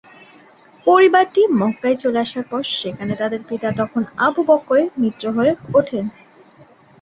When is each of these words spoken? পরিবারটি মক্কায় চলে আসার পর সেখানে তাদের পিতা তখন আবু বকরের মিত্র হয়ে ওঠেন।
পরিবারটি 0.87 1.41
মক্কায় 1.59 1.97
চলে 1.97 2.19
আসার 2.19 2.45
পর 2.49 2.61
সেখানে 2.79 3.13
তাদের 3.15 3.41
পিতা 3.49 3.69
তখন 3.71 4.01
আবু 4.17 4.41
বকরের 4.47 4.89
মিত্র 5.01 5.23
হয়ে 5.31 5.51
ওঠেন। 5.73 6.05